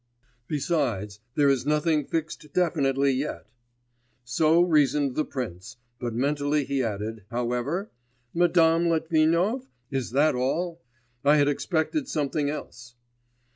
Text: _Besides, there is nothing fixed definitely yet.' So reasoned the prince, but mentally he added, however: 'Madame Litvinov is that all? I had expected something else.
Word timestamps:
_Besides, 0.47 1.19
there 1.35 1.47
is 1.51 1.63
nothing 1.63 2.05
fixed 2.07 2.51
definitely 2.53 3.11
yet.' 3.11 3.45
So 4.23 4.63
reasoned 4.63 5.13
the 5.13 5.23
prince, 5.23 5.77
but 5.99 6.11
mentally 6.15 6.65
he 6.65 6.81
added, 6.81 7.25
however: 7.29 7.91
'Madame 8.33 8.89
Litvinov 8.89 9.67
is 9.91 10.09
that 10.09 10.33
all? 10.33 10.81
I 11.23 11.37
had 11.37 11.47
expected 11.47 12.07
something 12.07 12.49
else. 12.49 12.95